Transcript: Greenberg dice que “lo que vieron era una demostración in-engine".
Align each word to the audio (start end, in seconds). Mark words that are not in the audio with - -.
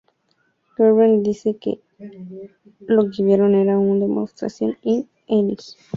Greenberg 0.75 1.21
dice 1.21 1.57
que 1.57 1.79
“lo 2.87 3.11
que 3.11 3.21
vieron 3.23 3.53
era 3.53 3.77
una 3.77 3.99
demostración 4.07 4.75
in-engine". 4.81 5.57